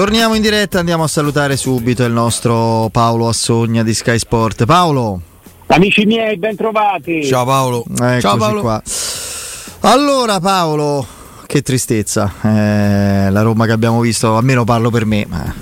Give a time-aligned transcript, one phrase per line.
[0.00, 4.64] Torniamo in diretta, andiamo a salutare subito il nostro Paolo Assogna di Sky Sport.
[4.64, 5.20] Paolo.
[5.66, 7.22] Amici miei, ben trovati.
[7.22, 7.84] Ciao Paolo.
[7.86, 8.60] Eccoci Ciao Paolo.
[8.62, 8.82] qua.
[9.80, 11.06] Allora Paolo,
[11.44, 12.32] che tristezza.
[12.40, 15.54] Eh, la Roma che abbiamo visto, almeno parlo per me, ma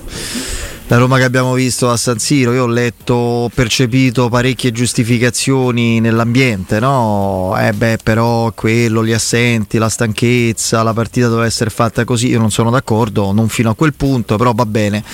[0.88, 6.80] la Roma che abbiamo visto a San Siro, io ho letto, percepito parecchie giustificazioni nell'ambiente,
[6.80, 7.54] no?
[7.60, 12.38] Eh beh, però quello, gli assenti, la stanchezza, la partita doveva essere fatta così, io
[12.38, 15.04] non sono d'accordo, non fino a quel punto, però va bene.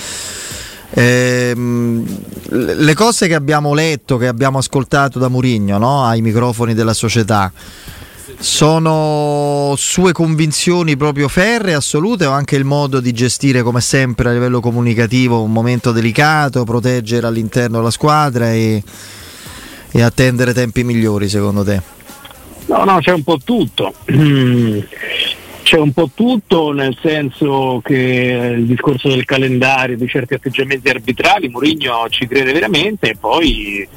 [0.91, 2.05] Ehm,
[2.51, 6.05] le cose che abbiamo letto, che abbiamo ascoltato da Murigno no?
[6.05, 7.51] ai microfoni della società,
[8.37, 14.33] sono sue convinzioni proprio ferre, assolute o anche il modo di gestire come sempre a
[14.33, 18.83] livello comunicativo un momento delicato, proteggere all'interno la squadra e,
[19.91, 21.81] e attendere tempi migliori secondo te?
[22.67, 23.93] No, no, c'è un po' tutto.
[25.65, 31.49] C'è un po' tutto nel senso che il discorso del calendario, di certi atteggiamenti arbitrali,
[31.49, 33.87] Mourinho ci crede veramente e poi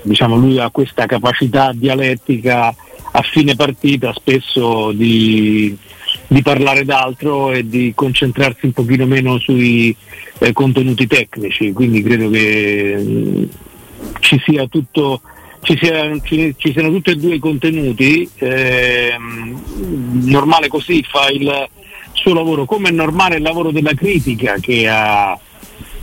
[0.00, 2.74] diciamo, lui ha questa capacità dialettica
[3.12, 5.76] a fine partita spesso di,
[6.26, 9.94] di parlare d'altro e di concentrarsi un pochino meno sui
[10.38, 13.48] eh, contenuti tecnici, quindi credo che mh,
[14.20, 15.20] ci sia tutto
[15.62, 19.62] ci, sia, ci, ci, siano tutti e due i contenuti, ehm,
[20.24, 21.68] normale così fa il
[22.12, 25.38] suo lavoro, come è normale il lavoro della critica che ha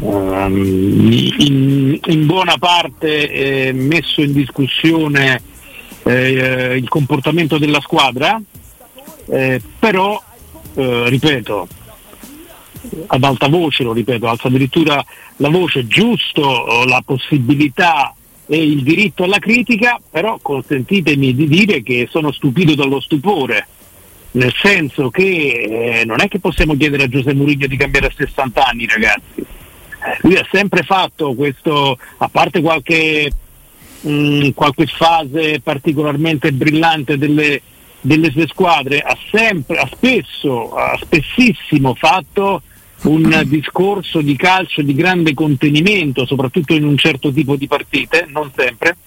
[0.01, 5.41] ehm, in, in, buona parte eh, messo in discussione
[6.05, 8.39] eh, il comportamento della squadra,
[9.27, 10.21] eh, però
[10.75, 11.67] eh, ripeto,
[13.07, 15.03] ad alta voce, lo ripeto, alza addirittura
[15.37, 18.13] la voce, giusto la possibilità
[18.47, 23.67] e il diritto alla critica, però consentitemi di dire che sono stupito dallo stupore,
[24.31, 28.13] nel senso che eh, non è che possiamo chiedere a Giuseppe Mourinho di cambiare a
[28.15, 29.45] 60 anni ragazzi.
[30.21, 33.31] Lui ha sempre fatto questo, a parte qualche,
[34.53, 37.61] qualche fase particolarmente brillante delle,
[38.01, 42.61] delle sue squadre, ha sempre, ha spesso, ha spessissimo fatto
[43.03, 48.51] un discorso di calcio di grande contenimento, soprattutto in un certo tipo di partite, non
[48.55, 48.97] sempre.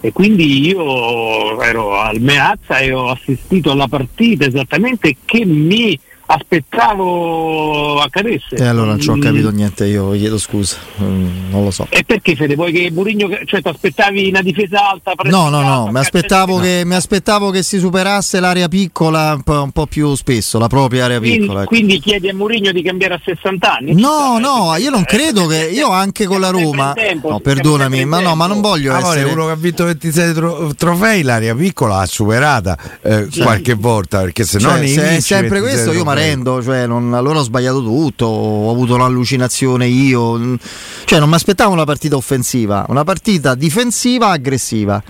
[0.00, 5.98] E quindi io ero al Meazza e ho assistito alla partita esattamente che mi
[6.30, 8.56] aspettavo accadesse.
[8.56, 9.20] E allora non ci ho mm.
[9.20, 11.86] capito niente, io chiedo scusa, mm, non lo so.
[11.88, 12.54] E perché Fede?
[12.54, 15.14] Vuoi che Murigno, cioè ti aspettavi una difesa alta?
[15.22, 19.62] No, no, no, mi aspettavo, che, mi aspettavo, che, si superasse l'area piccola un po',
[19.62, 21.60] un po più spesso, la propria area quindi, piccola.
[21.60, 21.68] Ecco.
[21.68, 23.94] Quindi chiedi a Murigno di cambiare a 60 anni?
[23.94, 28.34] No, no, io non credo che, io anche con la Roma, no, perdonami, ma no,
[28.34, 29.30] ma non voglio allora, essere...
[29.32, 33.40] uno che ha vinto 26 tro- trofei, l'area piccola ha superata eh, sì.
[33.40, 34.68] qualche volta, perché se no...
[34.68, 38.70] Cioè, se è sempre questo io mi rendo, cioè non allora ho sbagliato tutto, ho
[38.70, 40.58] avuto un'allucinazione io,
[41.04, 45.02] cioè non mi aspettavo una partita offensiva, una partita difensiva aggressiva.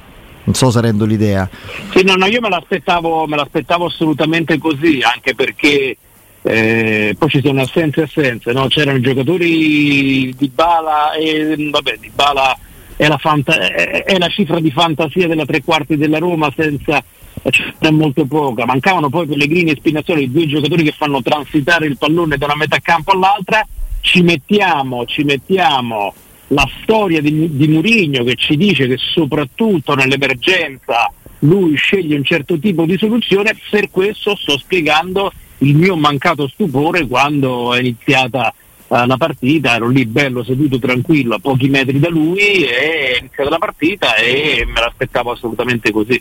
[0.44, 1.46] Non so se rendo l'idea.
[1.92, 5.96] Sì, no, no, io me l'aspettavo, me l'aspettavo assolutamente così, anche perché
[6.42, 8.66] eh, poi ci sono assenze e assenze, no?
[8.68, 12.56] c'erano i giocatori di Bala e vabbè, di Bala
[12.96, 17.02] è la, fanta- è la cifra di fantasia della tre quarti della Roma senza
[17.78, 18.66] è molto poca.
[18.66, 22.78] Mancavano poi Pellegrini e Spinazzola, due giocatori che fanno transitare il pallone da una metà
[22.80, 23.66] campo all'altra.
[24.00, 26.14] Ci mettiamo, ci mettiamo
[26.48, 32.58] la storia di, di Murigno che ci dice che soprattutto nell'emergenza lui sceglie un certo
[32.58, 38.52] tipo di soluzione, per questo sto spiegando il mio mancato stupore quando è iniziata
[38.86, 43.18] uh, la partita, ero lì bello seduto tranquillo a pochi metri da lui e è
[43.20, 46.20] iniziata la partita e me l'aspettavo assolutamente così.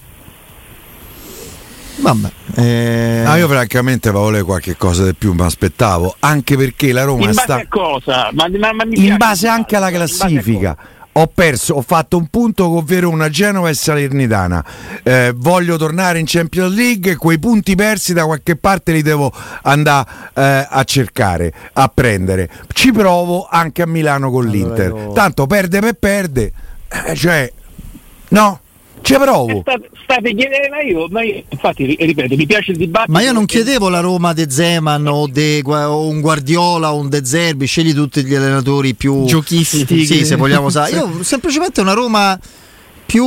[1.99, 3.23] Vabbè, eh...
[3.25, 7.33] ah, io francamente volevo qualche cosa di più, mi aspettavo, anche perché la Roma in
[7.33, 7.45] sta.
[7.45, 8.29] Base a cosa?
[8.33, 10.77] Ma, ma, ma in base anche alla classifica.
[11.19, 14.63] Ho perso, ho fatto un punto ovvero una Genova e Salernitana.
[15.01, 19.33] Eh, voglio tornare in Champions League e quei punti persi da qualche parte li devo
[19.63, 22.47] andare eh, a cercare, a prendere.
[22.71, 24.91] Ci provo anche a Milano con allora l'Inter.
[24.91, 25.11] Io...
[25.13, 26.51] Tanto perde per perde,
[26.87, 27.51] eh, cioè,
[28.27, 28.59] no?
[29.07, 29.61] Ci provo.
[29.61, 33.13] State, state chiedendo io, ma io, infatti ripeto, mi piace il dibattito.
[33.13, 37.07] Ma io non chiedevo la Roma de Zeman o, de, o un Guardiola o un
[37.07, 40.05] De Zerbi, scegli tutti gli allenatori più giochisti.
[40.05, 40.97] Sì, se vogliamo sapere.
[40.99, 42.37] Io semplicemente una Roma
[43.05, 43.25] più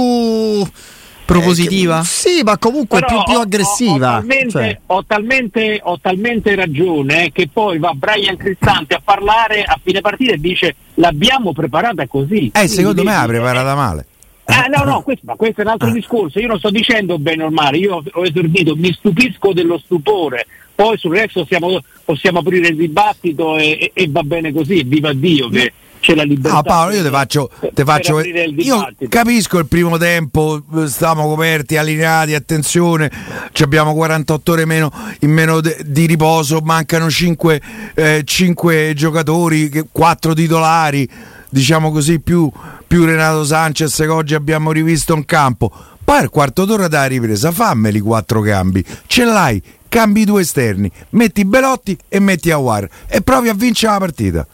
[1.25, 2.01] propositiva?
[2.01, 4.17] Eh, sì, ma comunque più, più, aggressiva.
[4.17, 4.79] Ho, ho, talmente, cioè.
[4.85, 10.33] ho, talmente, ho, talmente, ragione che poi va Brian Cristante a parlare a fine partita
[10.33, 12.51] e dice l'abbiamo preparata così.
[12.53, 14.05] Eh, secondo me l'ha preparata male.
[14.51, 15.93] Ah, no, no, questo, ma questo è un altro ah.
[15.93, 16.39] discorso.
[16.39, 20.47] Io non sto dicendo bene o male, io ho esordito, mi stupisco dello stupore.
[20.75, 25.13] Poi sul resto siamo, possiamo aprire il dibattito e, e, e, va bene così, viva
[25.13, 26.57] Dio che c'è la libertà.
[26.57, 32.35] No, Paolo, io ti faccio, te faccio io capisco il primo tempo, stiamo coperti, allineati,
[32.35, 33.11] attenzione,
[33.61, 37.63] abbiamo 48 ore meno, in meno de, di riposo, mancano 5,
[37.95, 41.09] eh, 5 giocatori, 4 titolari,
[41.51, 42.51] diciamo così, più,
[42.91, 45.71] più Renato Sanchez che oggi abbiamo rivisto in campo.
[46.03, 51.45] Poi al quarto d'ora della ripresa, fammeli quattro cambi, ce l'hai, cambi due esterni, metti
[51.45, 54.47] Belotti e metti Awar e provi a vincere la partita.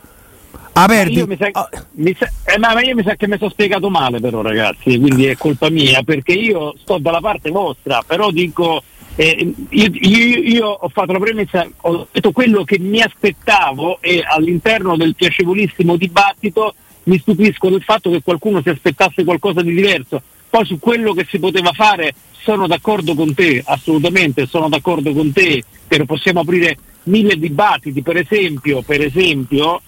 [0.74, 1.26] Aperti.
[1.26, 1.68] Mi sa, oh.
[1.92, 5.24] mi sa, eh, ma io mi sa che mi sono spiegato male però ragazzi, quindi
[5.24, 8.82] è colpa mia perché io sto dalla parte vostra, però dico
[9.14, 14.22] eh, io, io, io, ho fatto la premessa, ho detto quello che mi aspettavo e
[14.28, 16.74] all'interno del piacevolissimo dibattito
[17.06, 20.22] mi stupisco del fatto che qualcuno si aspettasse qualcosa di diverso.
[20.48, 25.32] Poi su quello che si poteva fare sono d'accordo con te, assolutamente sono d'accordo con
[25.32, 29.80] te, però possiamo aprire mille dibattiti, per esempio, per esempio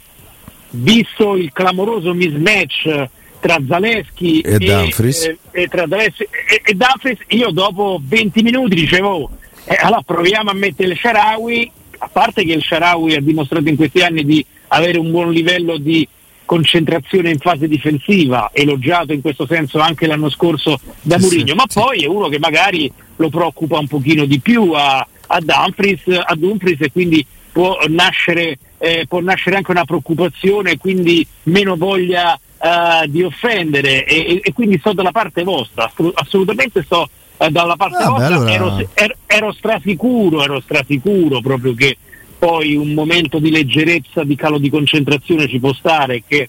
[0.70, 3.08] visto il clamoroso mismatch
[3.40, 6.28] tra Zaleschi e, e Dumfries, e, e, Zaleschi,
[6.64, 9.30] e, Dumfries io dopo 20 minuti dicevo
[9.64, 13.76] eh, allora proviamo a mettere il Sharawi a parte che il Sharawi ha dimostrato in
[13.76, 16.06] questi anni di avere un buon livello di
[16.48, 21.78] concentrazione in fase difensiva, elogiato in questo senso anche l'anno scorso da Mourinho, ma sì.
[21.78, 26.34] poi è uno che magari lo preoccupa un pochino di più a, a, Dumfries, a
[26.34, 33.06] Dumfries e quindi può nascere, eh, può nascere anche una preoccupazione quindi meno voglia uh,
[33.06, 38.02] di offendere e, e, e, quindi sto dalla parte vostra, assolutamente sto uh, dalla parte
[38.02, 38.54] ah, vostra, beh, allora...
[38.54, 41.98] ero, ero, ero, strasicuro, ero strasicuro proprio che
[42.38, 46.48] poi un momento di leggerezza, di calo di concentrazione ci può stare, che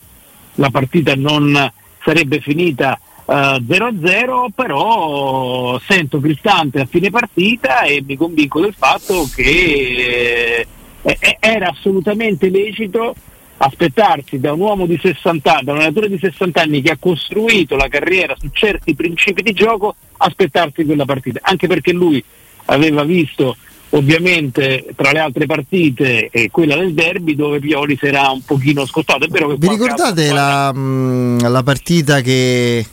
[0.56, 1.72] la partita non
[2.04, 9.28] sarebbe finita uh, 0-0, però sento Cristante a fine partita e mi convinco del fatto
[9.36, 10.66] che
[11.02, 13.16] eh, era assolutamente lecito
[13.62, 16.98] aspettarsi da un uomo di 60 anni, da un allenatore di 60 anni che ha
[16.98, 22.24] costruito la carriera su certi principi di gioco, aspettarsi quella partita, anche perché lui
[22.66, 23.58] aveva visto
[23.92, 29.26] ovviamente tra le altre partite e quella del derby dove Pioli era un pochino scottato.
[29.26, 32.86] È vero che Vi ricordate la, mm, la partita che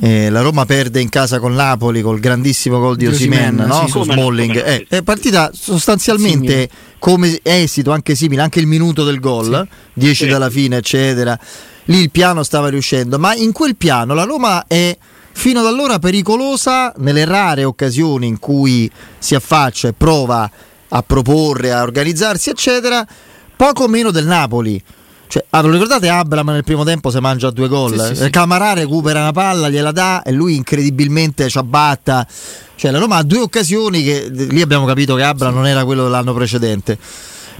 [0.00, 3.84] eh, la Roma perde in casa con Napoli col grandissimo gol di Osimen no?
[3.84, 4.56] sì, su Smalling.
[4.56, 6.70] Eh, è partita sostanzialmente simile.
[6.98, 10.26] come esito anche simile, anche il minuto del gol, 10 sì.
[10.28, 11.38] dalla fine, eccetera.
[11.86, 14.96] Lì il piano stava riuscendo, ma in quel piano la Roma è
[15.34, 20.50] fino ad allora pericolosa nelle rare occasioni in cui si affaccia e prova
[20.88, 23.06] a proporre, a organizzarsi, eccetera,
[23.56, 24.82] poco meno del Napoli.
[25.26, 27.98] Cioè, ah, lo ricordate Abram nel primo tempo se mangia due gol?
[27.98, 28.30] Sì, sì, sì.
[28.30, 32.26] Camarà recupera una palla, gliela dà e lui incredibilmente ci abbatta.
[32.76, 36.04] Cioè, la Roma ha due occasioni che lì abbiamo capito che Abram non era quello
[36.04, 36.96] dell'anno precedente.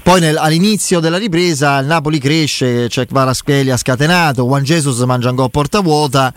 [0.03, 5.37] Poi nel, all'inizio della ripresa il Napoli cresce, c'è Kvaratskhelia scatenato, Juan Jesus mangia un
[5.37, 6.33] gol a porta vuota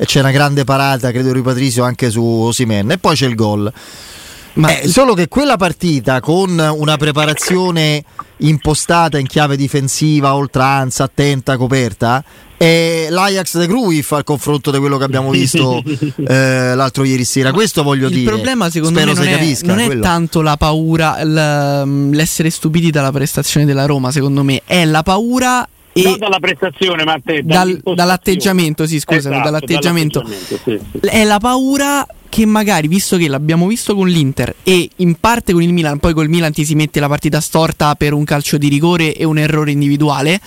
[0.00, 3.34] e c'è una grande parata, credo di Patrizio anche su Osimen e poi c'è il
[3.34, 3.70] gol.
[4.54, 8.02] Ma eh, solo che quella partita con una preparazione
[8.38, 12.24] impostata in chiave difensiva, oltranza, attenta, coperta,
[12.56, 17.52] è l'Ajax de Cruyff al confronto di quello che abbiamo visto eh, l'altro ieri sera.
[17.52, 18.22] Questo voglio il dire.
[18.24, 22.90] Il problema secondo Spero me non, è, capisca, non è, tanto la paura, l'essere stupiti
[22.90, 25.68] dalla prestazione della Roma, secondo me, è la paura
[26.00, 30.20] e non dalla prestazione, ma te, dal, dall'atteggiamento, sì, scusami, esatto, dall'atteggiamento.
[30.20, 31.06] dall'atteggiamento sì, sì.
[31.06, 35.62] È la paura che magari, visto che l'abbiamo visto con l'Inter e in parte con
[35.62, 38.68] il Milan, poi col Milan ti si mette la partita storta per un calcio di
[38.68, 40.40] rigore e un errore individuale,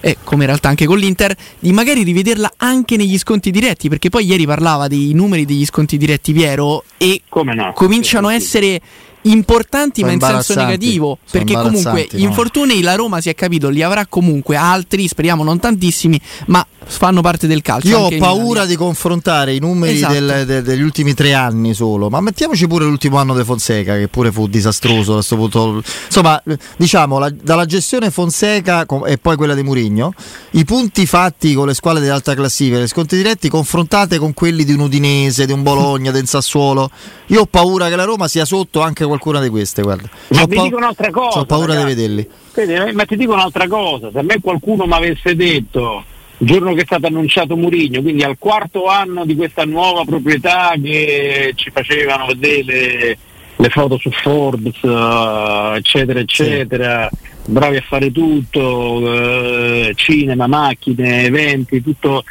[0.00, 4.08] eh, come in realtà anche con l'Inter, di magari rivederla anche negli sconti diretti, perché
[4.08, 7.72] poi ieri parlava dei numeri degli sconti diretti Piero e no?
[7.72, 8.80] cominciano a essere
[9.22, 12.18] importanti ma in senso negativo perché comunque no?
[12.18, 17.20] infortuni la Roma si è capito li avrà comunque altri speriamo non tantissimi ma fanno
[17.20, 20.12] parte del calcio io ho paura di confrontare i numeri esatto.
[20.12, 24.08] del, de, degli ultimi tre anni solo ma mettiamoci pure l'ultimo anno di Fonseca che
[24.08, 26.40] pure fu disastroso a questo punto insomma
[26.76, 30.14] diciamo la, dalla gestione Fonseca e poi quella di Murigno
[30.52, 34.72] i punti fatti con le squadre dell'alta classifica le sconti diretti confrontate con quelli di
[34.72, 36.90] un Udinese di un Bologna un Sassuolo
[37.26, 40.08] io ho paura che la Roma sia sotto anche qualcuna di queste, guarda.
[40.28, 41.40] Ma ti pa- dico un'altra cosa.
[41.40, 41.86] Ho paura ragazzi.
[41.86, 42.28] di vederli.
[42.54, 46.04] Vedi, ma ti dico un'altra cosa, se a me qualcuno mi avesse detto
[46.38, 50.72] il giorno che è stato annunciato Murigno, quindi al quarto anno di questa nuova proprietà
[50.80, 53.18] che ci facevano vedere
[53.60, 57.50] le foto su Forbes, uh, eccetera, eccetera, sì.
[57.50, 62.22] bravi a fare tutto, uh, cinema, macchine, eventi, tutto,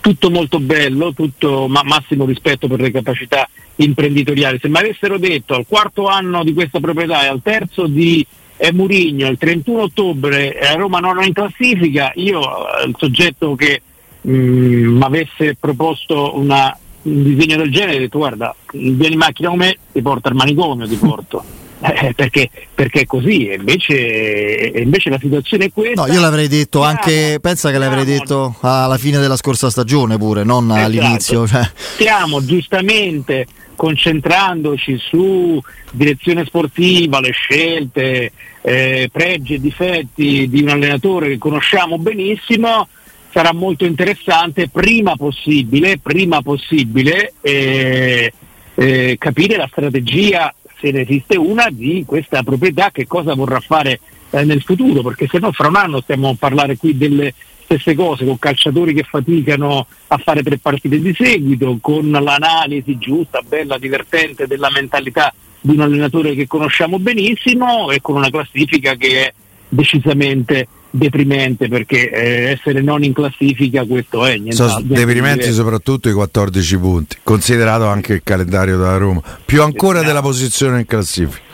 [0.00, 4.58] tutto molto bello, tutto, ma massimo rispetto per le capacità imprenditoriali.
[4.60, 8.72] Se mi avessero detto al quarto anno di questa proprietà e al terzo di eh,
[8.72, 13.82] Murigno il 31 ottobre a Roma non è in classifica, io eh, il soggetto che
[14.22, 19.58] mi avesse proposto una, un disegno del genere, ho detto guarda, vieni in macchina con
[19.58, 21.44] me, ti porto al manicomio, ti porto.
[21.82, 26.06] Eh, perché, perché, è così, e invece, invece, la situazione è questa.
[26.06, 30.16] No, io l'avrei detto stiamo, anche, pensa che l'avrei detto alla fine della scorsa stagione
[30.16, 30.84] pure, non esatto.
[30.84, 31.44] all'inizio.
[31.44, 31.68] Cioè.
[31.74, 38.30] Stiamo giustamente concentrandoci su direzione sportiva, le scelte,
[38.60, 42.86] eh, pregi e difetti di un allenatore che conosciamo benissimo,
[43.32, 48.32] sarà molto interessante prima possibile, prima possibile eh,
[48.74, 54.00] eh, capire la strategia, se ne esiste una, di questa proprietà, che cosa vorrà fare
[54.30, 57.32] eh, nel futuro, perché se no fra un anno stiamo a parlare qui delle
[57.64, 63.40] stesse cose, con calciatori che faticano a fare tre partite di seguito, con l'analisi giusta,
[63.40, 69.26] bella, divertente della mentalità di un allenatore che conosciamo benissimo e con una classifica che
[69.26, 69.32] è
[69.68, 76.12] decisamente deprimente perché eh, essere non in classifica questo è niente, sono deprimenti soprattutto i
[76.12, 79.22] 14 punti considerato anche il calendario della Roma.
[79.44, 80.06] Più ancora no.
[80.06, 81.50] della posizione in classifica.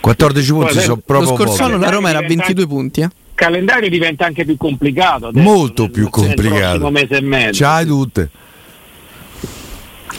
[0.00, 3.04] 14 punti Poi, sono proprio lo scorso anno la Roma era a 22 punti eh?
[3.04, 6.90] il calendario diventa anche più complicato adesso, molto più complicato.
[6.90, 8.30] mese e mezzo c'hai tutte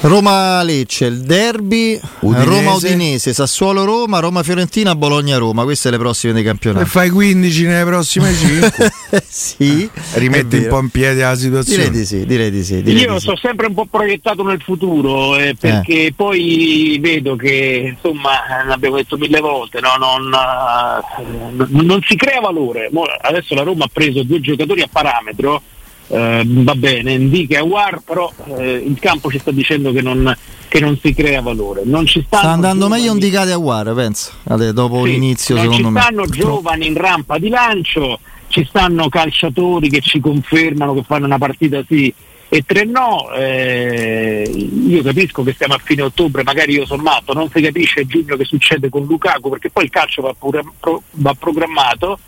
[0.01, 5.63] Roma-Lecce, il derby, Roma-Udinese, Sassuolo-Roma, Roma-Fiorentina, Bologna-Roma.
[5.63, 6.85] Queste le prossime dei campionati.
[6.85, 8.91] E fai 15 nelle prossime 5.
[9.27, 9.87] sì.
[10.13, 11.83] Rimetti un po' in piedi la situazione.
[11.83, 12.81] Direi di sì, direi di sì.
[12.81, 16.13] Direi Io di sono sempre un po' proiettato nel futuro eh, perché eh.
[16.15, 18.31] poi vedo che, insomma,
[18.65, 19.97] l'abbiamo detto mille volte, no?
[19.99, 22.89] non, uh, non, si crea valore.
[23.21, 25.61] Adesso la Roma ha preso due giocatori a parametro
[26.07, 30.35] eh, va bene, Indica e War, però eh, il campo ci sta dicendo che non,
[30.67, 31.81] che non si crea valore.
[31.85, 33.01] Non ci sta andando giovani...
[33.01, 34.31] meglio Indicati a War, penso,
[34.73, 35.99] dopo sì, l'inizio non secondo me.
[35.99, 41.25] Ci stanno giovani in rampa di lancio, ci stanno calciatori che ci confermano che fanno
[41.25, 42.13] una partita sì
[42.53, 43.31] e tre no.
[43.31, 44.43] Eh,
[44.87, 48.05] io capisco che siamo a fine ottobre, magari io sono matto, non si capisce a
[48.05, 52.19] giugno che succede con Lukaku perché poi il calcio va, pro, va programmato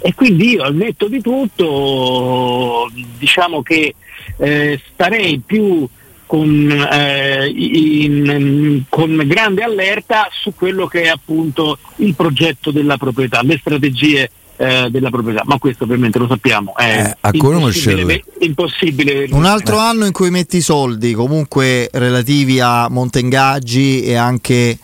[0.00, 3.94] e quindi io al netto di tutto diciamo che
[4.36, 5.88] eh, starei più
[6.28, 13.40] con, eh, in, con, grande allerta su quello che è appunto il progetto della proprietà,
[13.42, 19.28] le strategie eh, della proprietà, ma questo ovviamente lo sappiamo, è eh, impossibile, impossibile.
[19.30, 24.78] Un altro anno in cui metti soldi comunque relativi a montengaggi e anche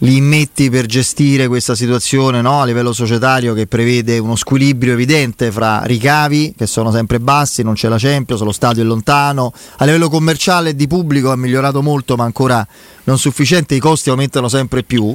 [0.00, 2.60] li immetti per gestire questa situazione no?
[2.60, 7.74] a livello societario che prevede uno squilibrio evidente fra ricavi che sono sempre bassi, non
[7.74, 11.82] c'è la Champions, lo stadio è lontano, a livello commerciale e di pubblico è migliorato
[11.82, 12.66] molto ma ancora
[13.04, 15.14] non sufficiente, i costi aumentano sempre più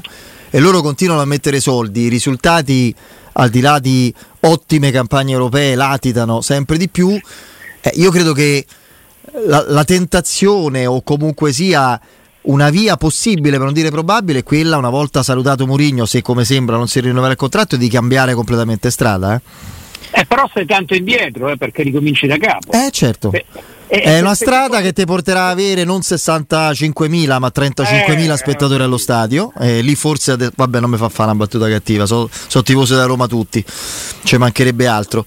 [0.50, 2.94] e loro continuano a mettere soldi, i risultati
[3.34, 7.10] al di là di ottime campagne europee latitano sempre di più,
[7.82, 8.66] eh, io credo che
[9.46, 12.00] la, la tentazione o comunque sia
[12.44, 16.46] una via possibile, per non dire probabile, è quella, una volta salutato Mourinho, se come
[16.46, 19.36] sembra non si rinnoverà il contratto, di cambiare completamente strada.
[19.36, 22.72] Eh, eh però sei tanto indietro, eh, perché ricominci da capo.
[22.72, 23.30] Eh certo.
[23.30, 23.46] Beh,
[23.88, 28.84] eh, è una strada che ti porterà ad avere non 65.000 ma 35.000 eh, spettatori
[28.84, 29.52] allo stadio.
[29.60, 32.06] Eh, lì forse, vabbè, non mi fa fare una battuta cattiva.
[32.06, 33.64] Sono so tifosi da Roma tutti,
[34.24, 35.26] ci mancherebbe altro.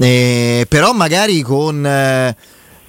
[0.00, 1.86] Eh, però magari con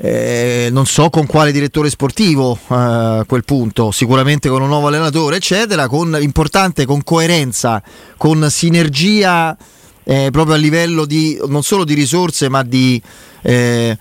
[0.06, 4.88] eh, non so con quale direttore sportivo eh, a quel punto, sicuramente con un nuovo
[4.88, 7.82] allenatore, eccetera, con importante con coerenza,
[8.18, 9.56] con sinergia
[10.04, 13.02] eh, proprio a livello di non solo di risorse ma di
[13.44, 13.98] eh,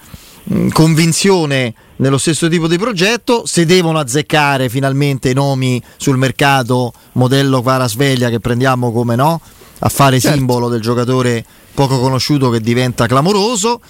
[0.73, 7.62] convinzione nello stesso tipo di progetto, se devono azzeccare finalmente i nomi sul mercato modello
[7.87, 9.40] Sveglia che prendiamo come no,
[9.78, 10.37] a fare certo.
[10.37, 11.44] simbolo del giocatore
[11.75, 13.80] poco conosciuto che diventa clamoroso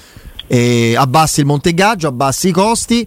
[0.46, 3.06] eh, abbassi il montegaggio, abbassi i costi.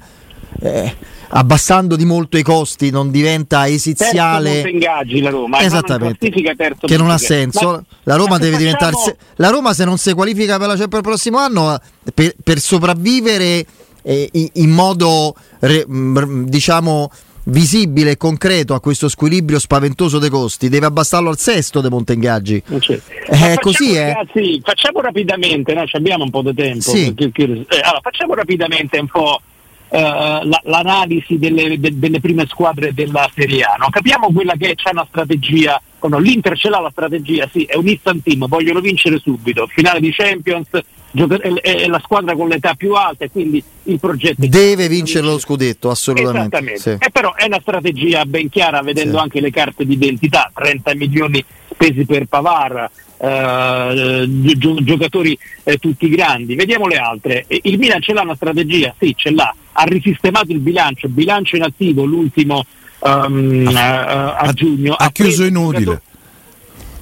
[0.61, 0.95] Eh,
[1.29, 4.69] abbassando di molto i costi non diventa esiziale.
[4.69, 6.29] Ingaggi la Roma esattamente.
[6.29, 7.71] che non ha senso.
[7.71, 8.77] Ma, la Roma deve facciamo...
[8.77, 11.77] diventare la Roma se non si qualifica per, la, per il prossimo anno
[12.13, 13.65] per, per sopravvivere
[14.03, 17.09] eh, in, in, modo re, diciamo
[17.45, 22.61] visibile e concreto a questo squilibrio spaventoso dei costi, deve abbassarlo al sesto dei Montengaggi.
[22.79, 23.11] Certo.
[23.27, 24.13] Eh, così è.
[24.13, 25.83] Ragazzi, facciamo rapidamente, no?
[25.91, 26.81] abbiamo un po' di tempo.
[26.81, 27.13] Sì.
[27.15, 29.41] Eh, allora, facciamo rapidamente un po'
[29.99, 33.75] la, l'analisi delle, de, delle, prime squadre della Serie A.
[33.77, 33.87] No?
[33.89, 37.75] Capiamo quella che c'è una strategia, oh no, l'Inter ce l'ha la strategia, sì, è
[37.75, 40.67] un instant team, vogliono vincere subito, finale di Champions,
[41.61, 45.89] è la squadra con l'età più alta e quindi il progetto deve vincere lo scudetto
[45.89, 46.77] assolutamente.
[46.77, 46.89] Sì.
[46.89, 49.23] E però è una strategia ben chiara vedendo sì.
[49.23, 52.89] anche le carte d'identità 30 milioni spesi per Pavar
[53.25, 54.25] eh,
[54.58, 56.55] gio- giocatori eh, tutti grandi.
[56.55, 57.46] Vediamo le altre.
[57.48, 58.94] Il Milan ce l'ha una strategia?
[58.98, 59.53] Sì ce l'ha.
[59.74, 61.08] Ha risistemato il bilancio.
[61.10, 62.65] Bilancio in attivo l'ultimo
[63.00, 64.94] um, a, a, giugno.
[64.94, 66.01] ha, ha chiuso inutile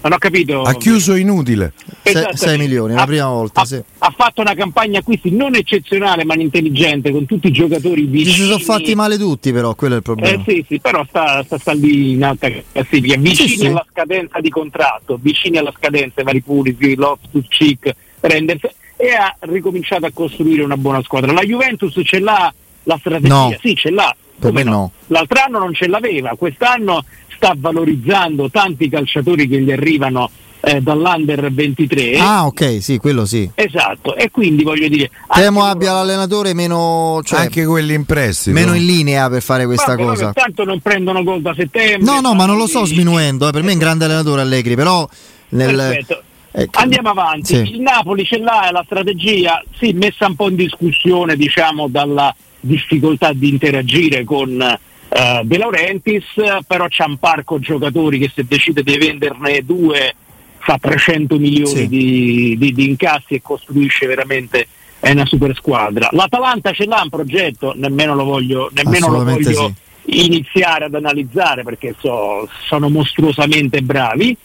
[0.04, 0.62] non ho capito.
[0.62, 1.74] Ha chiuso inutile.
[2.04, 3.62] 6 milioni, la prima volta.
[3.62, 3.82] Ha, sì.
[3.98, 8.34] ha, fatto una campagna acquisti non eccezionale ma intelligente con tutti i giocatori vicini.
[8.34, 10.38] Si sono fatti male tutti però, quello è il problema.
[10.38, 13.66] Eh sì, sì, però sta, sta, sta lì in alta classifica, vicini sì, sì.
[13.68, 18.62] alla scadenza di contratto, vicini alla scadenza, vari Pulisic, Loftus, Cheek, Renders
[18.96, 21.32] e ha ricominciato a costruire una buona squadra.
[21.32, 23.34] La Juventus ce l'ha la strategia?
[23.34, 23.56] No.
[23.62, 24.16] Sì, ce l'ha.
[24.40, 24.72] Per me no.
[24.72, 24.92] no.
[25.08, 27.04] L'altro anno non ce l'aveva, quest'anno
[27.44, 30.30] sta valorizzando tanti calciatori che gli arrivano
[30.62, 32.18] eh, dall'Under 23.
[32.18, 33.50] Ah, ok, sì, quello sì.
[33.54, 35.12] Esatto, e quindi voglio dire.
[35.28, 36.06] Temo abbia loro...
[36.06, 37.20] l'allenatore meno.
[37.22, 38.52] Cioè, anche quelli impressi.
[38.52, 40.32] Meno in linea per fare questa Vabbè, cosa.
[40.32, 42.10] Tanto non prendono gol da settembre.
[42.10, 43.50] No, no, ma non lo sto sminuendo.
[43.50, 45.08] Eh, per me è un grande allenatore Allegri, però.
[45.50, 45.76] Nel...
[45.76, 46.22] Perfetto.
[46.56, 46.80] Ecco.
[46.80, 47.56] Andiamo avanti.
[47.56, 47.74] Sì.
[47.74, 53.34] Il Napoli ce l'ha, la strategia, sì, messa un po' in discussione, diciamo, dalla difficoltà
[53.34, 54.80] di interagire con
[55.10, 56.26] uh, De Laurentiis,
[56.68, 60.16] però c'è un parco giocatori che se decide di venderne due
[60.64, 61.88] fa 300 milioni sì.
[61.88, 64.68] di, di, di, incassi e costruisce veramente
[65.00, 66.08] è una super squadra.
[66.12, 69.74] L'Atalanta ce l'ha un progetto, nemmeno lo voglio, nemmeno lo voglio
[70.06, 70.26] sì.
[70.26, 74.36] iniziare ad analizzare perché so, sono mostruosamente bravi.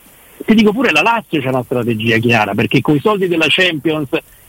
[0.45, 4.09] Ti dico pure la Lazio c'è una strategia chiara perché con i soldi della Champions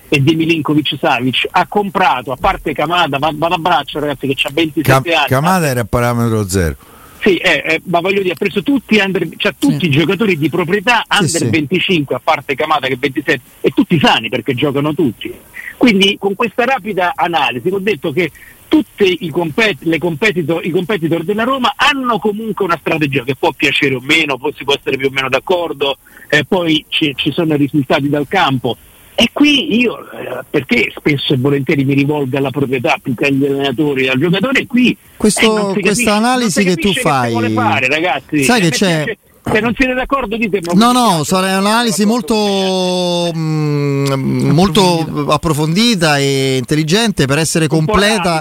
[0.10, 4.52] e di Milinkovic Savic ha comprato, a parte Kamada, vado a braccio ragazzi che ha
[4.52, 5.28] 27 Cam- anni.
[5.28, 6.76] Kamada era a parametro zero.
[7.22, 9.86] Sì, eh, eh, ma voglio dire, ha preso tutti, under, cioè, tutti sì.
[9.88, 14.00] i giocatori di proprietà under sì, 25, a parte Kamada che è 27, e tutti
[14.00, 15.32] sani perché giocano tutti.
[15.78, 18.32] Quindi con questa rapida analisi ho detto che
[18.70, 24.02] tutti compet- competitor, i competitor della Roma hanno comunque una strategia che può piacere o
[24.02, 25.98] meno, poi si può essere più o meno d'accordo,
[26.30, 28.78] eh, poi ci, ci sono i risultati dal campo,
[29.22, 33.46] e qui io, eh, perché spesso e volentieri mi rivolgo alla proprietà più che agli
[33.46, 38.44] allenatori, al giocatore, qui Questo, eh, questa analisi che tu fai, che fare, ragazzi.
[38.46, 39.18] sai che c'è...
[39.52, 46.56] Se non siete d'accordo dite No, no, sarà un'analisi molto, mh, mm, molto approfondita e
[46.58, 48.40] intelligente per essere completa.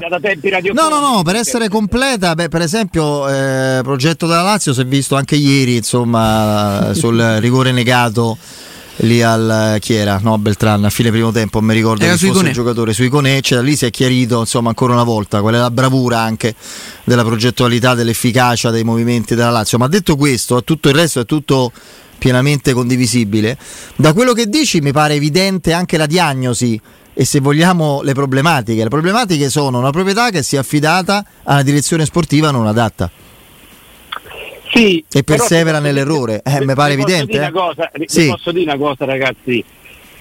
[0.73, 4.85] No, no, no, per essere completa, beh, per esempio, eh, progetto della Lazio si è
[4.85, 8.37] visto anche ieri, insomma, sul rigore negato
[8.99, 10.19] lì al chi era?
[10.23, 12.49] No, Beltran a fine primo tempo, mi ricordo era che fosse Icone.
[12.49, 15.59] il giocatore sui Icone, cioè, lì si è chiarito insomma ancora una volta qual è
[15.59, 16.55] la bravura anche
[17.05, 19.79] della progettualità, dell'efficacia dei movimenti della Lazio.
[19.79, 21.73] Ma detto questo, tutto il resto è tutto
[22.19, 23.57] pienamente condivisibile.
[23.97, 26.81] Da quello che dici mi pare evidente anche la diagnosi
[27.15, 28.83] e se vogliamo le problematiche.
[28.83, 33.11] Le problematiche sono una proprietà che si è affidata a una direzione sportiva non adatta.
[34.71, 37.45] Sì, e persevera nell'errore, eh, mi pare evidente.
[37.45, 37.51] Eh?
[37.51, 38.29] Cosa, sì.
[38.29, 39.65] posso dire una cosa ragazzi,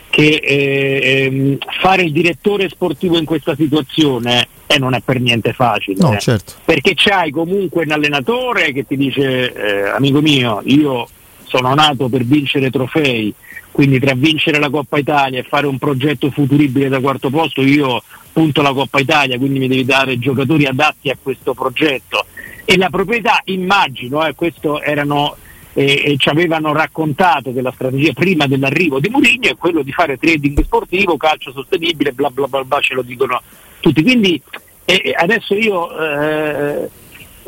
[0.09, 5.53] che eh, ehm, fare il direttore sportivo in questa situazione eh, non è per niente
[5.53, 5.97] facile.
[5.99, 6.53] No, certo.
[6.63, 11.07] Perché c'hai comunque un allenatore che ti dice, eh, amico mio, io
[11.43, 13.33] sono nato per vincere trofei,
[13.71, 18.01] quindi tra vincere la Coppa Italia e fare un progetto futuribile da quarto posto, io
[18.37, 22.27] punto la Coppa Italia, quindi mi devi dare giocatori adatti a questo progetto
[22.65, 25.35] e la proprietà immagino, eh, questo erano
[25.73, 29.91] eh, e ci avevano raccontato che la strategia prima dell'arrivo di Mourinho è quello di
[29.91, 33.41] fare trading sportivo, calcio sostenibile, bla bla bla, bla ce lo dicono
[33.79, 34.03] tutti.
[34.03, 34.39] Quindi
[34.85, 36.89] eh, adesso io eh,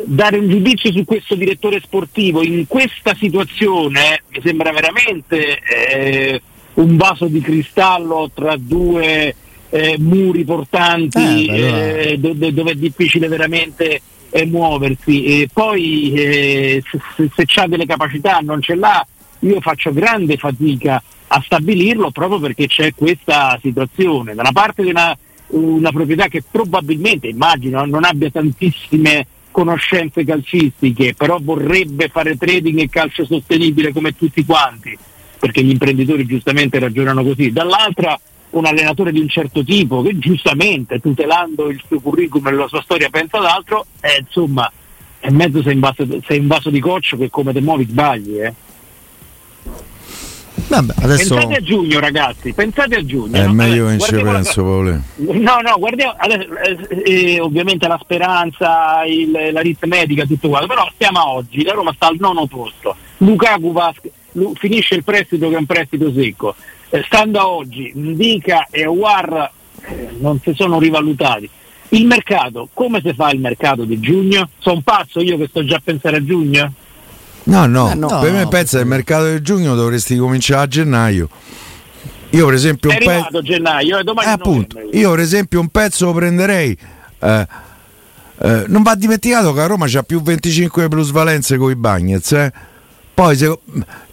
[0.06, 6.42] dare un giudizio su questo direttore sportivo in questa situazione mi sembra veramente eh,
[6.74, 9.36] un vaso di cristallo tra due
[9.70, 15.24] eh, muri portanti eh, dove, dove è difficile veramente eh, muoversi.
[15.24, 16.84] E poi eh,
[17.16, 19.06] se, se ha delle capacità non ce l'ha
[19.40, 24.34] io faccio grande fatica a stabilirlo proprio perché c'è questa situazione.
[24.34, 25.16] Da una parte di una,
[25.48, 32.90] una proprietà che probabilmente immagino non abbia tantissime conoscenze calcistiche però vorrebbe fare trading e
[32.90, 34.96] calcio sostenibile come tutti quanti
[35.40, 37.52] perché gli imprenditori giustamente ragionano così.
[37.52, 38.20] Dall'altra
[38.52, 42.82] un allenatore di un certo tipo che giustamente tutelando il suo curriculum e la sua
[42.82, 44.72] storia pensa ad altro, eh, insomma,
[45.20, 48.40] è mezzo sei in, vaso, sei in vaso di coccio che come te muovi sbagli.
[48.40, 48.54] Eh.
[50.70, 51.36] Vabbè, adesso...
[51.36, 53.36] Pensate a giugno, ragazzi, pensate a giugno.
[53.36, 53.54] È no?
[53.54, 55.00] meglio che ci penso, Paolo.
[55.16, 60.90] No, no, guardiamo, adesso, eh, eh, ovviamente la speranza, il, la ritmetica, tutto quanto, però
[60.94, 62.96] stiamo a oggi, la Roma sta al nono posto.
[63.18, 63.94] Lukaku va,
[64.56, 66.56] finisce il prestito che è un prestito secco.
[66.90, 71.50] Eh, stando a oggi, Indica e War eh, non si sono rivalutati.
[71.90, 74.50] Il mercato, come si fa il mercato di giugno?
[74.60, 76.74] Sono pazzo io che sto già a pensare a giugno?
[77.44, 80.64] No, no, eh no per me no, pensa che il mercato di giugno dovresti cominciare
[80.64, 81.30] a gennaio.
[82.32, 86.06] Io per esempio un pezzo gennaio, eh, domani eh, appunto, io per esempio un pezzo
[86.06, 86.78] lo prenderei
[87.20, 87.48] eh,
[88.42, 92.54] eh, non va dimenticato che a Roma c'ha più 25 plusvalenze con i Bagnets, eh.
[93.20, 93.60] Poi se,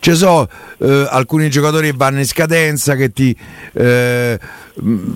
[0.01, 3.37] ci sono eh, alcuni giocatori che vanno in scadenza, che ti,
[3.75, 4.37] eh,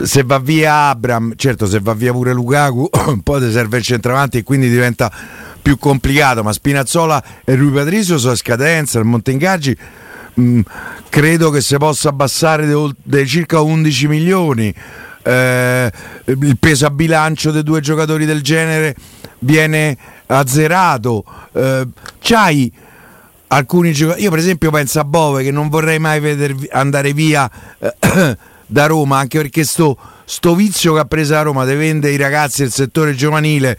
[0.03, 2.88] se va via Abram, certo se va via pure Lukaku,
[3.24, 5.11] poi ti serve il centravanti e quindi diventa
[5.61, 9.76] più complicato, ma Spinazzola e Rui Patrizio sono a scadenza, il Montengaggi
[10.35, 10.61] mh,
[11.09, 12.72] credo che si possa abbassare
[13.03, 14.72] dei circa 11 milioni.
[15.20, 15.90] Eh,
[16.26, 18.94] il peso a bilancio dei due giocatori del genere
[19.40, 21.24] viene azzerato.
[21.53, 21.88] Eh,
[22.20, 22.72] c'hai
[23.52, 24.24] alcuni giocatori.
[24.24, 28.36] Io, per esempio, penso a Bove che non vorrei mai vedere andare via eh,
[28.66, 32.16] da Roma, anche perché sto, sto, vizio che ha preso a Roma di vendere i
[32.16, 33.78] ragazzi del settore giovanile.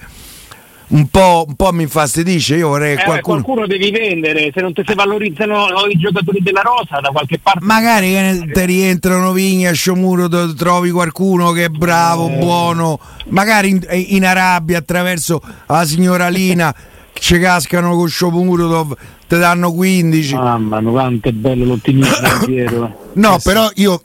[0.91, 2.57] Un po', un po', mi infastidisce.
[2.57, 3.41] Io vorrei eh, qualcuno...
[3.41, 4.51] qualcuno devi vendere.
[4.53, 7.63] Se non ti si valorizzano i giocatori della rosa da qualche parte.
[7.63, 12.35] Magari che ti rientrano Vigna, a Sciomuro, trovi qualcuno che è bravo, eh.
[12.35, 12.99] buono.
[13.27, 16.75] Magari in, in Arabia attraverso la signora Lina
[17.13, 18.95] ci cascano con Shopurov
[19.27, 24.01] te danno 15 mamma mia quanto è bello l'ottimismo Piero no però io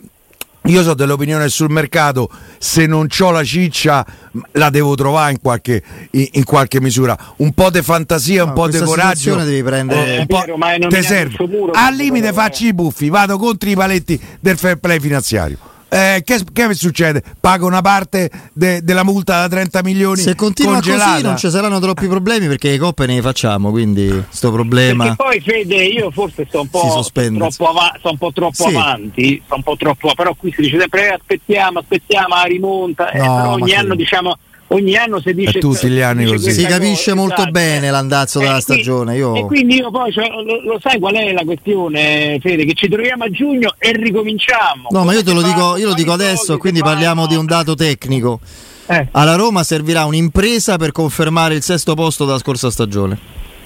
[0.67, 4.05] io so dell'opinione sul mercato, se non ho la ciccia
[4.53, 7.17] la devo trovare in qualche, in, in qualche misura.
[7.37, 9.37] Un po' di fantasia, un no, po' di coraggio.
[9.37, 10.19] devi prendere.
[10.19, 10.43] un po'
[10.89, 11.37] te serve.
[11.73, 16.41] Al limite faccio i buffi, vado contro i paletti del fair play finanziario eh, che,
[16.53, 17.23] che, succede?
[17.41, 20.21] Pago una parte de, della multa da 30 milioni.
[20.21, 21.11] Se continua congelata.
[21.13, 25.05] così non ci saranno troppi problemi perché le coppe ne facciamo, quindi sto problema.
[25.05, 28.75] Perché poi Fede, io forse sto un po' troppo, av- sto un po troppo sì.
[28.75, 33.11] avanti, sto un po' troppo, però qui si dice sempre eh, aspettiamo, aspettiamo la rimonta,
[33.11, 33.99] eh, però ogni anno sì.
[33.99, 34.37] diciamo
[34.69, 36.51] ogni anno si dice tutti gli anni così.
[36.51, 37.51] si capisce cosa, molto esatto.
[37.51, 39.35] bene l'andazzo della stagione io...
[39.35, 42.65] e quindi io poi cioè, lo, lo, sai qual è la questione Fede?
[42.65, 44.89] Che ci troviamo a giugno e ricominciamo.
[44.91, 47.75] No ma io te lo dico, io lo dico adesso quindi parliamo di un dato
[47.75, 48.41] tecnico.
[48.89, 49.09] Eh.
[49.11, 53.19] alla Roma servirà un'impresa per confermare il sesto posto della scorsa stagione.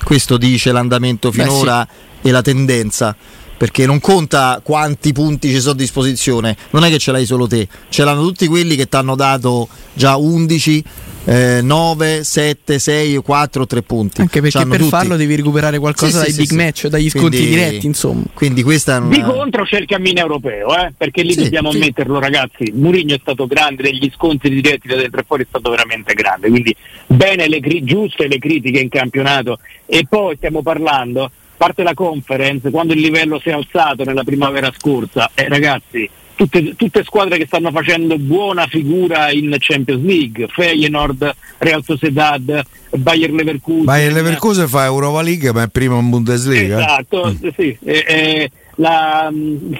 [0.03, 2.29] Questo dice l'andamento finora sì.
[2.29, 3.15] e la tendenza
[3.61, 7.47] perché non conta quanti punti ci sono a disposizione, non è che ce l'hai solo
[7.47, 10.85] te, ce l'hanno tutti quelli che ti hanno dato già 11
[11.27, 14.23] eh, 9, 7, 6, 4, 3 punti.
[14.23, 14.89] Anche perché per tutti.
[14.89, 18.23] farlo devi recuperare qualcosa sì, dai sì, big sì, match, dagli sconti quindi, diretti, insomma.
[18.33, 19.15] Quindi questa una...
[19.15, 20.95] Di contro c'è il cammino europeo, eh?
[20.97, 22.73] perché lì dobbiamo ammetterlo, ragazzi.
[22.75, 26.49] Murigno è stato grande, degli sconti diretti da dentro e fuori è stato veramente grande.
[26.49, 26.75] Quindi
[27.07, 29.59] bene le cri- giuste le critiche in campionato.
[29.85, 34.73] E poi stiamo parlando parte la conference, quando il livello si è alzato nella primavera
[34.75, 41.35] scorsa, eh, ragazzi, tutte, tutte, squadre che stanno facendo buona figura in Champions League, Feyenoord,
[41.59, 43.85] Real Sociedad, Bayer Leverkusen.
[43.85, 46.79] Bayer Leverkusen fa Europa League ma è primo in Bundesliga.
[46.79, 47.49] Esatto, mm.
[47.55, 47.77] sì.
[47.85, 49.31] Eh, eh, la,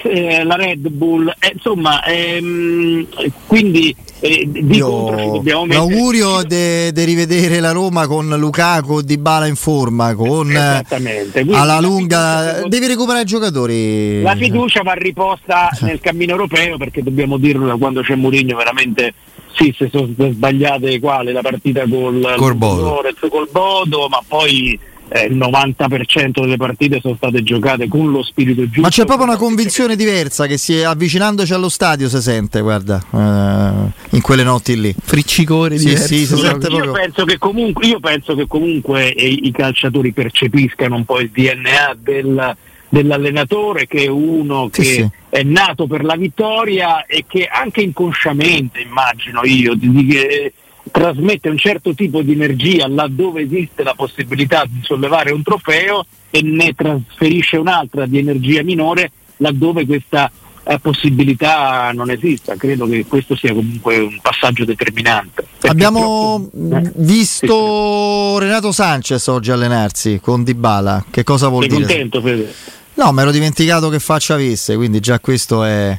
[0.03, 3.07] eh, la, Red Bull, eh, insomma, ehm,
[3.47, 10.15] quindi eh, di Io, l'augurio di rivedere la Roma con Lukaku Di Bala in forma,
[10.15, 14.23] con alla lunga devi recuperare i giocatori.
[14.23, 19.15] La fiducia va riposta nel cammino europeo perché dobbiamo dirlo da quando c'è Mourinho veramente
[19.53, 23.03] sì, se sono sbagliate quale la partita col, col Bodo.
[23.29, 24.79] col Bodo, ma poi
[25.13, 28.83] eh, il 90% delle partite sono state giocate con lo spirito giusto.
[28.83, 33.03] Ma c'è proprio una convinzione diversa che si è avvicinandoci allo stadio si sente, guarda,
[33.13, 34.95] eh, in quelle notti lì.
[35.03, 36.93] Friccicore sì, sì, si sente io, proprio.
[36.93, 41.97] penso che comunque, io penso che comunque eh, i calciatori percepiscano un po' il DNA
[41.99, 42.57] del,
[42.89, 45.09] dell'allenatore che è uno che sì, sì.
[45.29, 50.53] è nato per la vittoria e che anche inconsciamente, immagino io, di, di,
[50.91, 56.43] trasmette un certo tipo di energia laddove esiste la possibilità di sollevare un trofeo e
[56.43, 60.31] ne trasferisce un'altra di energia minore laddove questa
[60.65, 62.55] eh, possibilità non esista.
[62.57, 65.47] Credo che questo sia comunque un passaggio determinante.
[65.63, 66.93] Abbiamo troppo, eh?
[66.97, 71.07] visto sì, Renato Sanchez oggi allenarsi con Dybala.
[71.11, 71.87] Che cosa vuol Sei dire?
[71.87, 72.55] contento Fede?
[72.95, 75.99] No, mi ero dimenticato che faccia avesse, quindi già questo è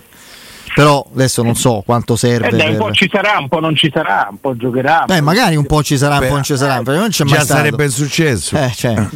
[0.73, 2.47] però adesso non so quanto serve.
[2.47, 2.69] Eh dai, per...
[2.71, 5.03] Un po' ci sarà, un po' non ci sarà, un po' giocherà.
[5.05, 6.79] Beh, magari un po' ci sarà, un po' non ci sarà.
[6.79, 7.59] Eh, non c'è mai già stato.
[7.59, 8.57] sarebbe successo.
[8.57, 9.07] Eh, cioè.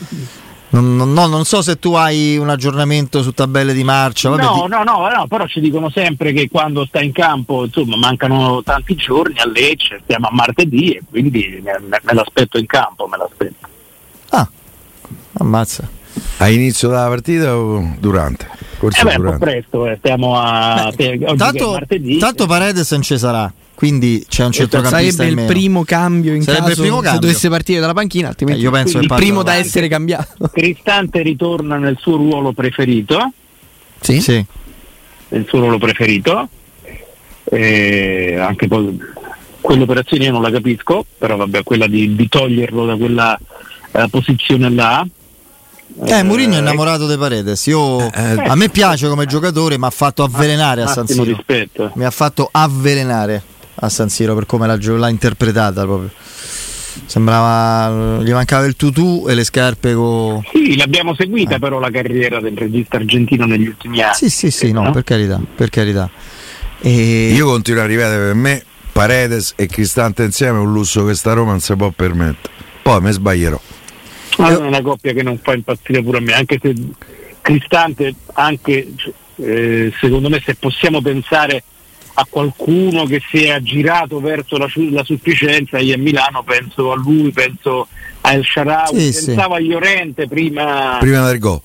[0.69, 4.29] Non, non, non, so se tu hai un aggiornamento su tabelle di marcia.
[4.29, 7.95] Vabbè, no, no, no, no, però ci dicono sempre che quando sta in campo, insomma,
[7.95, 12.65] mancano tanti giorni a Lecce, stiamo a martedì e quindi me, me, me l'aspetto in
[12.65, 13.67] campo, me l'aspetto.
[14.31, 14.49] Ah,
[15.37, 15.87] ammazza.
[16.37, 18.49] A inizio della partita o durante?
[18.77, 19.95] Forse eh beh, un po' presto, eh.
[19.97, 22.17] stiamo a beh, tanto, martedì.
[22.17, 26.69] Tanto Paredes non ci sarà quindi c'è un centrocampista sarebbe il primo cambio in sarebbe
[26.69, 27.11] caso primo cambio.
[27.11, 31.21] se dovesse partire dalla panchina altrimenti eh, io penso il primo da essere cambiato Cristante
[31.21, 33.33] ritorna nel suo ruolo preferito
[33.99, 34.43] sì, sì.
[35.27, 36.47] nel suo ruolo preferito
[37.43, 38.97] eh, anche poi
[39.59, 43.37] quell'operazione io non la capisco però vabbè quella di, di toglierlo da quella
[43.91, 45.05] uh, posizione là
[46.03, 47.65] eh, Mourinho è innamorato di Paredes.
[47.67, 51.23] Io, eh, a me piace come giocatore, mi ha fatto avvelenare a San Siro.
[51.23, 51.91] Rispetto.
[51.95, 53.41] Mi ha fatto avvelenare
[53.75, 56.09] a San Siro per come l'ha, l'ha interpretata proprio.
[57.05, 60.41] Sembrava gli mancava il tutù e le scarpe con.
[60.51, 61.59] Sì, l'abbiamo seguita eh.
[61.59, 64.15] però la carriera del regista argentino negli ultimi anni.
[64.15, 64.91] Sì, sì, sì, no, no?
[64.91, 66.09] per carità, per carità.
[66.81, 67.33] E...
[67.33, 71.33] Io continuo a ripetere per me Paredes e Cristante insieme è un lusso che sta
[71.33, 72.53] Roma non si può permettere.
[72.81, 73.59] Poi mi sbaglierò.
[74.37, 76.73] Ma è una coppia che non fa impazzire pure a me, anche se
[77.41, 78.93] Cristante, anche
[79.35, 81.63] eh, secondo me se possiamo pensare
[82.17, 86.95] a qualcuno che si è aggirato verso la, la, sufficienza, io a Milano penso a
[86.95, 87.87] lui, penso
[88.21, 89.61] a El Sharawi, sì, pensavo sì.
[89.61, 91.61] a Llorente prima, prima del go.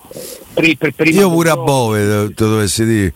[0.52, 3.14] Per, per, Io pure a Bove, te dovessi dire.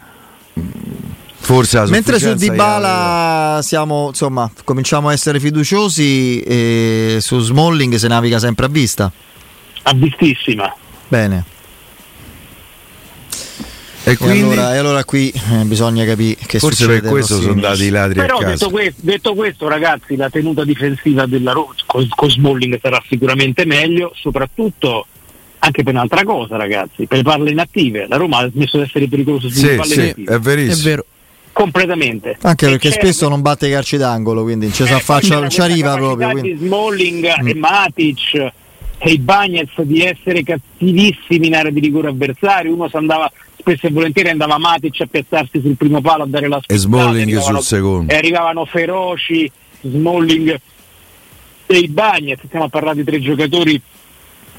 [1.37, 8.09] Forse la Mentre su Dybala siamo, insomma, cominciamo a essere fiduciosi e su Smalling se
[8.09, 9.13] naviga sempre a vista.
[9.85, 10.75] A vistissima.
[11.09, 11.45] Bene.
[14.07, 14.41] E, quindi...
[14.41, 17.89] e, allora, e allora, qui eh, bisogna capire che Forse per questo sono andati i
[17.89, 18.53] ladri Però a casa.
[18.53, 23.65] Detto questo, detto questo, ragazzi, la tenuta difensiva della Roma con, con Smalling sarà sicuramente
[23.65, 25.07] meglio, soprattutto
[25.61, 28.07] anche per un'altra cosa, ragazzi, per le palle inattive.
[28.07, 30.35] La Roma ha smesso di essere pericolosa sulle sì, palle sì, inattive.
[30.35, 30.75] È verissimo.
[30.75, 31.07] È vero.
[31.53, 32.37] Completamente.
[32.43, 36.29] Anche perché spesso non batte i calci d'angolo, quindi ci, eh, affaccia, ci arriva proprio.
[36.31, 36.57] Quindi.
[36.59, 37.49] Smalling mm.
[37.49, 38.53] e Matic
[39.07, 43.87] e i Bagnets di essere cattivissimi in area di rigore avversario, uno si andava spesso
[43.87, 47.39] e volentieri andava Matic a piazzarsi sul primo palo a dare la spada e Smalling
[47.39, 48.11] sul secondo.
[48.11, 49.51] E arrivavano feroci
[49.83, 50.59] Smalling
[51.67, 53.79] e i Bagnets stiamo a parlare di tre giocatori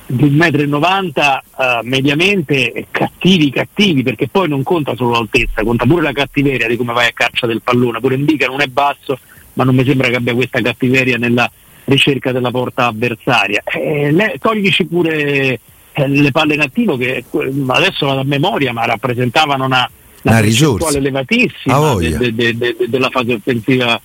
[0.05, 1.11] di 1,90 m
[1.55, 6.77] uh, mediamente cattivi cattivi perché poi non conta solo l'altezza conta pure la cattiveria di
[6.77, 7.99] come vai a caccia del pallone.
[7.99, 9.17] Pure Indica non è basso
[9.53, 11.49] ma non mi sembra che abbia questa cattiveria nella
[11.85, 13.61] ricerca della porta avversaria.
[13.63, 15.59] Eh, le, toglici pure
[15.93, 17.23] eh, le palle in attivo che
[17.67, 19.89] adesso vado a memoria, ma rappresentavano una,
[20.23, 23.99] una, percentuale elevatissima de, de, de, della fase offensiva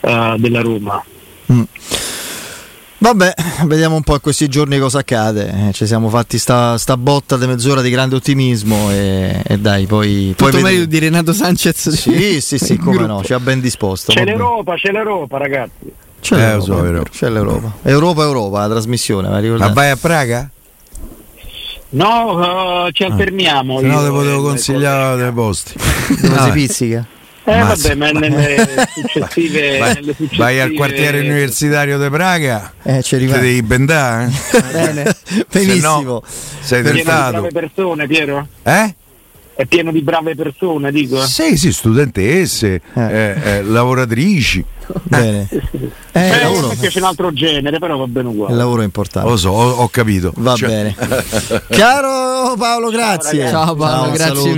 [0.00, 1.04] uh, della Roma.
[1.52, 1.62] Mm.
[3.00, 3.32] Vabbè,
[3.66, 5.68] vediamo un po' a questi giorni cosa accade.
[5.68, 9.86] Eh, ci siamo fatti sta, sta, botta di mezz'ora di grande ottimismo e, e dai,
[9.86, 10.34] poi...
[10.36, 11.90] Tutto poi meglio di Renato Sanchez.
[11.90, 14.12] Sì, sì, sì, come no, ci ha ben disposto.
[14.12, 16.06] C'è l'Europa, c'è l'Europa ragazzi.
[16.20, 17.10] C'è, eh, l'Europa, so, Europa.
[17.10, 17.72] c'è l'Europa.
[17.82, 19.56] Europa, Europa, la trasmissione.
[19.56, 20.50] Ma vai a Praga?
[21.90, 23.06] No, uh, ci ah.
[23.06, 23.80] alterniamo.
[23.80, 25.74] Se no, te potevo consigliare dei posti.
[26.20, 27.06] Dove si pizzica?
[27.44, 27.88] Eh Mazza.
[27.88, 30.36] vabbè, ma nelle successive, vai, nelle successive...
[30.36, 34.30] vai al quartiere universitario di Praga, eh, ci te devi bendare.
[34.52, 34.60] Eh?
[34.70, 35.16] Bene,
[35.50, 36.02] benissimo.
[36.02, 36.22] No,
[36.60, 37.40] sei tentato.
[37.40, 38.46] brave persone, Piero?
[38.62, 38.94] Eh?
[39.58, 41.20] È pieno di brave persone, dico.
[41.26, 43.00] Sì, sì, studentesse, eh.
[43.00, 44.64] Eh, eh lavoratrici.
[45.02, 45.48] Bene.
[46.12, 46.68] Eh, eh, lavoro.
[46.68, 48.52] mi piace un altro genere, però va bene uguale.
[48.52, 49.28] Il lavoro è importante.
[49.28, 50.32] Lo so, ho, ho capito.
[50.36, 50.68] Va cioè...
[50.68, 50.94] bene.
[51.70, 53.48] Caro Paolo, grazie.
[53.48, 54.54] Ciao, Ciao Paolo, Ciao, grazie.